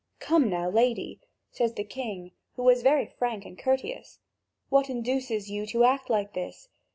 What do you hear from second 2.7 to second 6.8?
very frank and courteous, "what induces you to act like this?